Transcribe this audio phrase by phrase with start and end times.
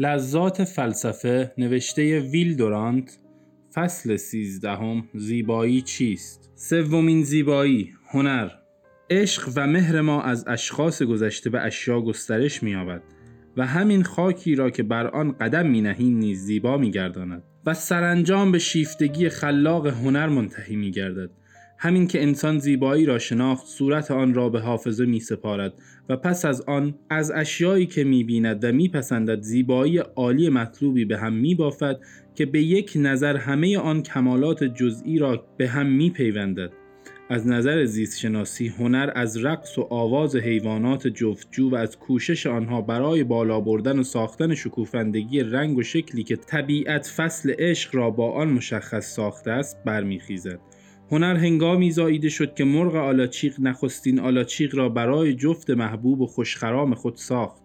[0.00, 3.18] لذات فلسفه نوشته ویل دورانت
[3.74, 8.50] فصل سیزدهم زیبایی چیست سومین زیبایی هنر
[9.10, 13.02] عشق و مهر ما از اشخاص گذشته به اشیا گسترش می‌یابد
[13.56, 17.74] و همین خاکی را که بر آن قدم می نهیم نیز زیبا می گرداند و
[17.74, 21.30] سرانجام به شیفتگی خلاق هنر منتهی می گردد.
[21.80, 25.72] همین که انسان زیبایی را شناخت صورت آن را به حافظه می سپارد
[26.08, 31.04] و پس از آن از اشیایی که می بیند و می پسندد زیبایی عالی مطلوبی
[31.04, 32.00] به هم می بافد
[32.34, 36.70] که به یک نظر همه آن کمالات جزئی را به هم می پیوندد.
[37.30, 42.80] از نظر زیست شناسی هنر از رقص و آواز حیوانات جفتجو و از کوشش آنها
[42.80, 48.32] برای بالا بردن و ساختن شکوفندگی رنگ و شکلی که طبیعت فصل عشق را با
[48.32, 50.60] آن مشخص ساخته است برمیخیزد
[51.10, 56.94] هنر هنگامی زاییده شد که مرغ آلاچیق نخستین آلاچیق را برای جفت محبوب و خوشخرام
[56.94, 57.62] خود ساخت.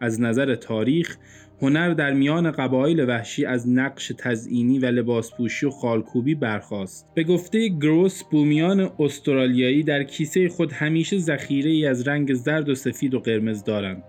[0.00, 1.16] از نظر تاریخ
[1.62, 7.08] هنر در میان قبایل وحشی از نقش تزئینی و لباسپوشی و خالکوبی برخاست.
[7.14, 12.74] به گفته گروس بومیان استرالیایی در کیسه خود همیشه ذخیره ای از رنگ زرد و
[12.74, 14.02] سفید و قرمز دارند.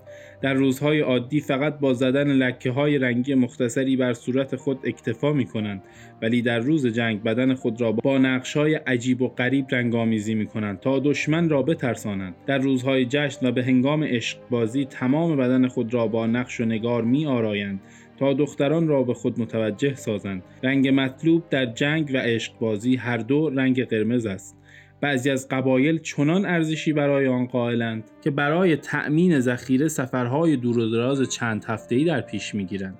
[0.44, 5.45] در روزهای عادی فقط با زدن لکه های رنگی مختصری بر صورت خود اکتفا می
[5.45, 5.83] کنند
[6.22, 10.45] ولی در روز جنگ بدن خود را با نقش های عجیب و غریب رنگامیزی می
[10.45, 15.67] کنند تا دشمن را بترسانند در روزهای جشن و به هنگام عشق بازی تمام بدن
[15.67, 17.80] خود را با نقش و نگار می آرایند
[18.19, 20.44] تا دختران را به خود متوجه سازند.
[20.63, 24.58] رنگ مطلوب در جنگ و عشق بازی هر دو رنگ قرمز است.
[25.02, 30.89] بعضی از قبایل چنان ارزشی برای آن قائلند که برای تأمین ذخیره سفرهای دور و
[30.89, 33.00] دراز چند هفته‌ای در پیش می‌گیرند.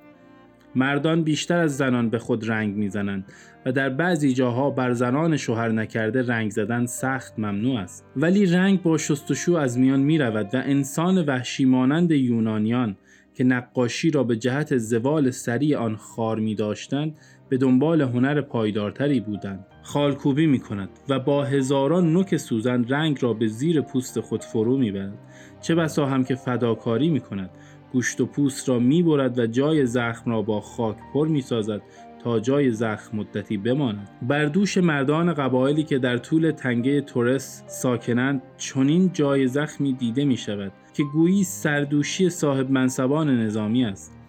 [0.76, 3.26] مردان بیشتر از زنان به خود رنگ می‌زنند
[3.66, 8.06] و در بعضی جاها بر زنان شوهر نکرده رنگ زدن سخت ممنوع است.
[8.16, 12.96] ولی رنگ با شستشو از میان می رود و انسان وحشی مانند یونانیان
[13.34, 17.16] که نقاشی را به جهت زوال سریع آن خار می داشتند
[17.50, 23.34] به دنبال هنر پایدارتری بودند خالکوبی می کند و با هزاران نوک سوزن رنگ را
[23.34, 25.18] به زیر پوست خود فرو می برد.
[25.62, 27.50] چه بسا هم که فداکاری می کند
[27.94, 31.82] گوشت و پوست را می برد و جای زخم را با خاک پر می سازد
[32.24, 38.42] تا جای زخم مدتی بماند بر دوش مردان قبایلی که در طول تنگه تورس ساکنند
[38.58, 44.24] چنین جای زخمی دیده می شود که گویی سردوشی صاحب منصبان نظامی است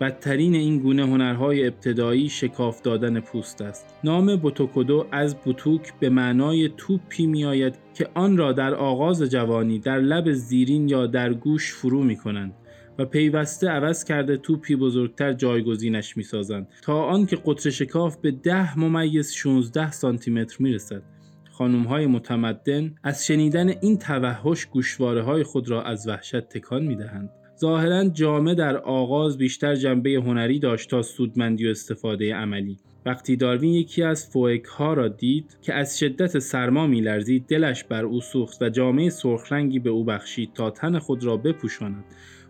[0.00, 3.86] بدترین این گونه هنرهای ابتدایی شکاف دادن پوست است.
[4.04, 9.78] نام بوتوکودو از بوتوک به معنای توپی می آید که آن را در آغاز جوانی
[9.78, 12.52] در لب زیرین یا در گوش فرو می کنند.
[12.98, 18.78] و پیوسته عوض کرده توپی بزرگتر جایگزینش می سازند تا آنکه قطر شکاف به ده
[18.78, 21.02] ممیز 16 سانتی متر می رسد.
[21.50, 26.96] خانوم های متمدن از شنیدن این توحش گوشواره های خود را از وحشت تکان می
[26.96, 27.30] دهند.
[27.60, 33.74] ظاهرا جامعه در آغاز بیشتر جنبه هنری داشت تا سودمندی و استفاده عملی وقتی داروین
[33.74, 38.62] یکی از فویک ها را دید که از شدت سرما میلرزید دلش بر او سوخت
[38.62, 42.04] و جامعه سرخرنگی به او بخشید تا تن خود را بپوشاند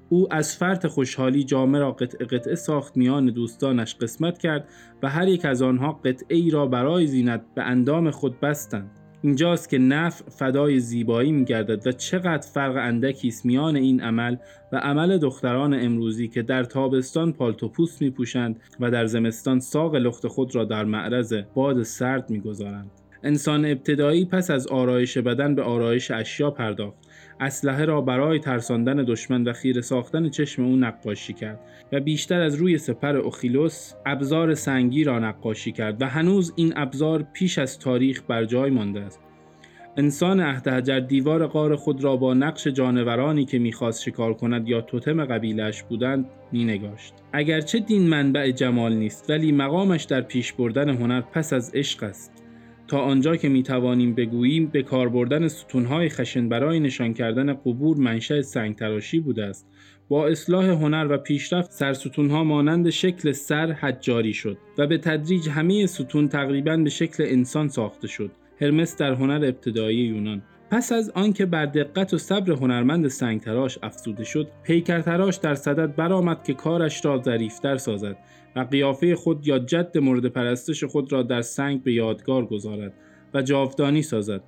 [0.09, 4.69] او از فرط خوشحالی جامعه را قطعه قطعه ساخت میان دوستانش قسمت کرد
[5.03, 8.91] و هر یک از آنها قطعه ای را برای زینت به اندام خود بستند.
[9.22, 14.37] اینجاست که نفع فدای زیبایی میگردد و چقدر فرق اندکی است میان این عمل
[14.72, 20.54] و عمل دختران امروزی که در تابستان پالتوپوست میپوشند و در زمستان ساق لخت خود
[20.54, 22.91] را در معرض باد سرد می‌گذارند.
[23.22, 26.98] انسان ابتدایی پس از آرایش بدن به آرایش اشیا پرداخت.
[27.41, 31.61] اسلحه را برای ترساندن دشمن و خیره ساختن چشم او نقاشی کرد
[31.93, 37.22] و بیشتر از روی سپر اوخیلوس ابزار سنگی را نقاشی کرد و هنوز این ابزار
[37.33, 39.21] پیش از تاریخ بر جای مانده است.
[39.97, 45.25] انسان اهدهجر دیوار غار خود را با نقش جانورانی که می‌خواست شکار کند یا توتم
[45.25, 47.15] قبیلش بودند مینگاشت.
[47.33, 52.44] اگرچه دین منبع جمال نیست ولی مقامش در پیش بردن هنر پس از عشق است.
[52.89, 57.97] تا آنجا که می توانیم بگوییم به کار بردن ستونهای خشن برای نشان کردن قبور
[57.97, 59.67] منشأ سنگ تراشی بوده است.
[60.09, 65.86] با اصلاح هنر و پیشرفت سرستونها مانند شکل سر حجاری شد و به تدریج همه
[65.86, 68.31] ستون تقریبا به شکل انسان ساخته شد.
[68.60, 70.42] هرمس در هنر ابتدایی یونان.
[70.74, 76.44] پس از آنکه بر دقت و صبر هنرمند سنگتراش افزوده شد پیکرتراش در صدد برآمد
[76.44, 78.16] که کارش را ظریفتر سازد
[78.56, 82.92] و قیافه خود یا جد مورد پرستش خود را در سنگ به یادگار گذارد
[83.34, 84.41] و جاودانی سازد.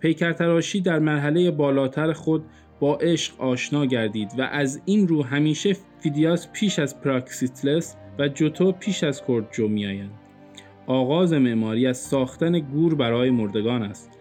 [0.00, 2.44] پیکرتراشی در مرحله بالاتر خود
[2.80, 8.72] با عشق آشنا گردید و از این رو همیشه فیدیاس پیش از پراکسیتلس و جوتو
[8.72, 10.12] پیش از کوررجو میآیند.
[10.86, 14.13] آغاز معماری از ساختن گور برای مردگان است.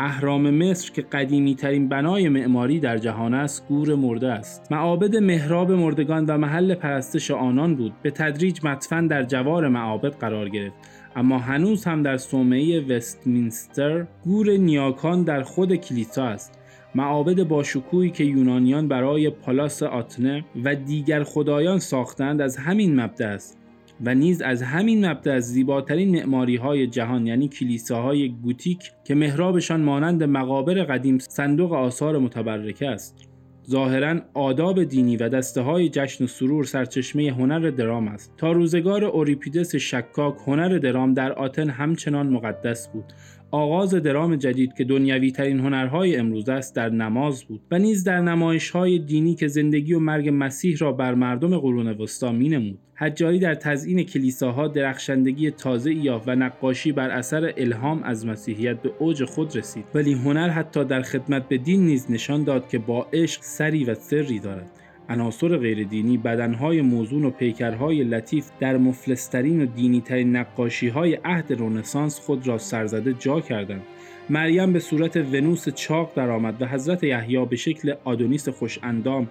[0.00, 4.72] اهرام مصر که قدیمی ترین بنای معماری در جهان است گور مرده است.
[4.72, 7.92] معابد محراب مردگان و محل پرستش آنان بود.
[8.02, 10.76] به تدریج مدفن در جوار معابد قرار گرفت.
[11.16, 16.58] اما هنوز هم در صومعه وستمینستر گور نیاکان در خود کلیسا است.
[16.94, 23.58] معابد باشکوهی که یونانیان برای پالاس آتنه و دیگر خدایان ساختند از همین مبدع است.
[24.04, 29.80] و نیز از همین مبدع از زیباترین معماری های جهان یعنی کلیساهای گوتیک که محرابشان
[29.80, 33.28] مانند مقابر قدیم صندوق آثار متبرکه است.
[33.70, 38.34] ظاهرا آداب دینی و دسته های جشن و سرور سرچشمه هنر درام است.
[38.36, 43.04] تا روزگار اوریپیدس شکاک هنر درام در آتن همچنان مقدس بود.
[43.50, 48.20] آغاز درام جدید که دنیوی ترین هنرهای امروز است در نماز بود و نیز در
[48.20, 52.78] نمایش های دینی که زندگی و مرگ مسیح را بر مردم قرون وسطا می نمود.
[52.94, 58.90] حجاری در تزئین کلیساها درخشندگی تازه یافت و نقاشی بر اثر الهام از مسیحیت به
[58.98, 63.06] اوج خود رسید ولی هنر حتی در خدمت به دین نیز نشان داد که با
[63.12, 64.70] عشق سری و سری دارد
[65.08, 72.20] عناصر غیردینی بدنهای موزون و پیکرهای لطیف در مفلسترین و دینیترین نقاشی های عهد رونسانس
[72.20, 73.82] خود را سرزده جا کردند.
[74.30, 79.28] مریم به صورت ونوس چاق درآمد و حضرت یحیی به شکل آدونیس خوش اندام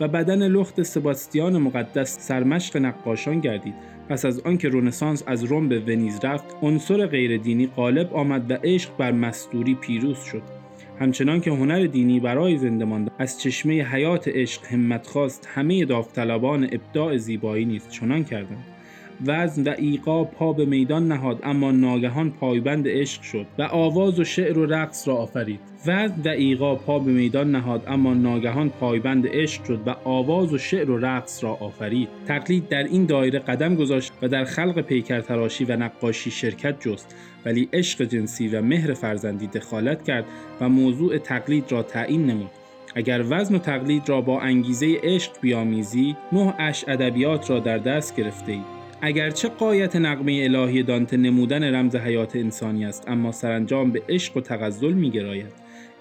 [0.00, 3.74] و بدن لخت سباستیان مقدس سرمشق نقاشان گردید.
[4.08, 8.96] پس از آنکه رونسانس از روم به ونیز رفت عنصر غیردینی غالب آمد و عشق
[8.96, 10.57] بر مستوری پیروز شد.
[11.00, 16.64] همچنان که هنر دینی برای زنده ماندن از چشمه حیات عشق همت خواست همه داوطلبان
[16.72, 18.77] ابداع زیبایی نیز چنان کردند.
[19.26, 24.24] وزن و ایقا پا به میدان نهاد اما ناگهان پایبند عشق شد و آواز و
[24.24, 25.60] شعر و رقص را آفرید.
[25.86, 30.58] وزن و ایقا پا به میدان نهاد اما ناگهان پایبند عشق شد و آواز و
[30.58, 32.08] شعر و رقص را آفرید.
[32.26, 37.16] تقلید در این دایره قدم گذاشت و در خلق پیکر تراشی و نقاشی شرکت جست
[37.44, 40.24] ولی عشق جنسی و مهر فرزندی دخالت کرد
[40.60, 42.50] و موضوع تقلید را تعیین نمود.
[42.94, 48.16] اگر وزن و تقلید را با انگیزه عشق بیامیزی نه اش ادبیات را در دست
[48.16, 54.02] گرفته اید اگرچه قایت نقمه الهی دانته نمودن رمز حیات انسانی است اما سرانجام به
[54.08, 55.52] عشق و تغزل میگراید.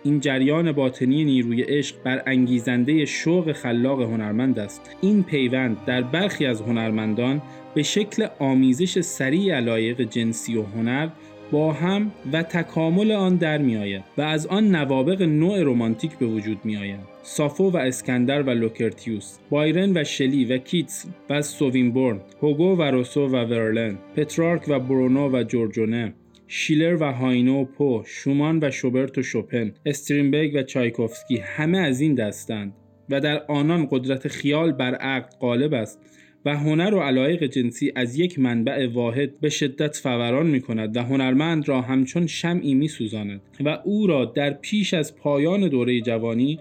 [0.04, 4.96] این جریان باطنی نیروی عشق بر انگیزنده شوق خلاق هنرمند است.
[5.02, 7.42] این پیوند در برخی از هنرمندان
[7.76, 11.08] به شکل آمیزش سریع علایق جنسی و هنر
[11.52, 16.26] با هم و تکامل آن در می آید و از آن نوابق نوع رومانتیک به
[16.26, 17.00] وجود می آید.
[17.24, 23.28] سافو و اسکندر و لوکرتیوس، بایرن و شلی و کیتس و سووینبورن، هوگو و روسو
[23.28, 26.14] و ورلن، پترارک و برونو و جورجونه،
[26.48, 32.02] شیلر و هاینو و پو، شومان و شوبرت و شوپن، استرینبرگ و چایکوفسکی همه از
[32.02, 32.74] این دستند
[33.10, 36.00] و در آنان قدرت خیال بر عقل غالب است
[36.46, 41.04] و هنر و علایق جنسی از یک منبع واحد به شدت فوران می کند و
[41.04, 46.60] هنرمند را همچون شمعی می سوزاند و او را در پیش از پایان دوره جوانی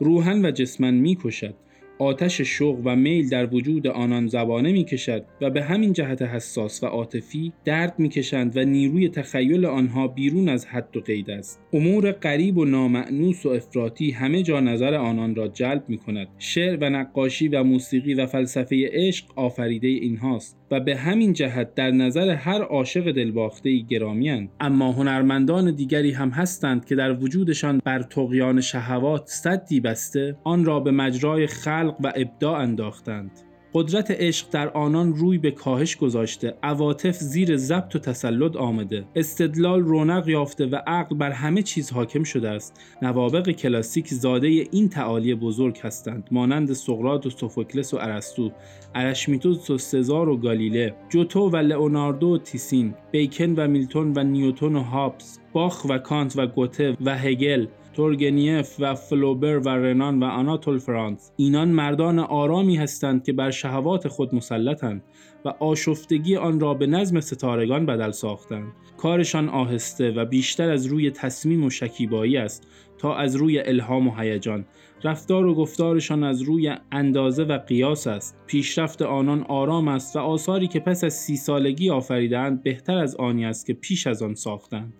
[0.00, 1.54] روحن و جسمن می کشد
[1.98, 6.82] آتش شوق و میل در وجود آنان زبانه می کشد و به همین جهت حساس
[6.82, 11.60] و عاطفی درد می کشند و نیروی تخیل آنها بیرون از حد و قید است.
[11.72, 16.78] امور غریب و نامعنوس و افراطی همه جا نظر آنان را جلب می کند شعر
[16.80, 20.61] و نقاشی و موسیقی و فلسفه عشق آفریده اینهاست.
[20.72, 26.84] و به همین جهت در نظر هر عاشق دلباخته گرامیند اما هنرمندان دیگری هم هستند
[26.84, 32.58] که در وجودشان بر تقیان شهوات صدی بسته آن را به مجرای خلق و ابداع
[32.58, 33.30] انداختند.
[33.74, 39.04] قدرت عشق در آنان روی به کاهش گذاشته عواطف زیر ضبط و تسلط آمده.
[39.16, 42.80] استدلال رونق یافته و عقل بر همه چیز حاکم شده است.
[43.02, 48.50] نوابق کلاسیک زاده این تعالی بزرگ هستند مانند سقراط و سوفوکلس و ارسطو
[48.94, 54.76] ارشمیتوس و سزار و گالیله جوتو و لئوناردو و تیسین بیکن و میلتون و نیوتون
[54.76, 60.24] و هابس باخ و کانت و گوته و هگل تورگنیف و فلوبر و رنان و
[60.24, 61.32] آناتول فرانس.
[61.36, 65.02] اینان مردان آرامی هستند که بر شهوات خود مسلطند
[65.44, 68.72] و آشفتگی آن را به نظم ستارگان بدل ساختند.
[68.96, 72.68] کارشان آهسته و بیشتر از روی تصمیم و شکیبایی است
[72.98, 74.64] تا از روی الهام و هیجان.
[75.04, 78.36] رفتار و گفتارشان از روی اندازه و قیاس است.
[78.46, 83.44] پیشرفت آنان آرام است و آثاری که پس از سی سالگی آفریدند بهتر از آنی
[83.44, 84.92] است که پیش از آن ساختند.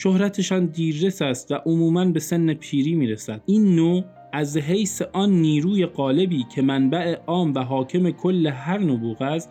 [0.00, 3.40] شهرتشان دیررس است و عموما به سن پیری می رسد.
[3.46, 9.22] این نوع از حیث آن نیروی قالبی که منبع عام و حاکم کل هر نبوغ
[9.22, 9.50] است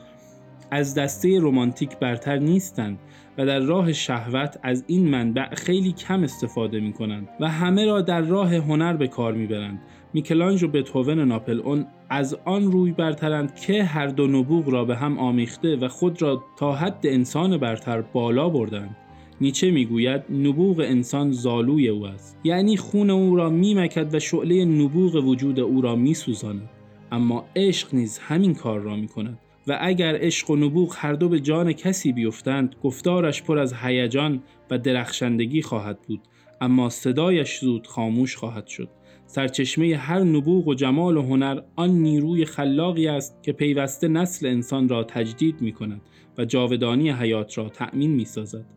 [0.72, 3.00] از دسته رومانتیک برتر نیستند
[3.38, 8.02] و در راه شهوت از این منبع خیلی کم استفاده می کنند و همه را
[8.02, 9.82] در راه هنر به کار می برند.
[10.14, 14.96] میکلانج و بتهوون ناپل اون از آن روی برترند که هر دو نبوغ را به
[14.96, 18.96] هم آمیخته و خود را تا حد انسان برتر بالا بردند.
[19.42, 22.40] نیچه می‌گوید نبوغ انسان زالوی او است.
[22.44, 26.70] یعنی خون او را میمکد و شعله نبوغ وجود او را میسوزاند.
[27.12, 31.30] اما عشق نیز همین کار را می کند و اگر عشق و نبوغ هر دو
[31.30, 36.22] به جان کسی بیفتند گفتارش پر از هیجان و درخشندگی خواهد بود.
[36.62, 38.90] اما صدایش زود خاموش خواهد شد.
[39.26, 44.90] سرچشمه هر نبوغ و جمال و هنر آن نیروی خلاقی است که پیوسته نسل انسان
[44.90, 46.02] را تجدید می کند
[46.38, 48.77] و جاودانی حیات را تأمین می سازد.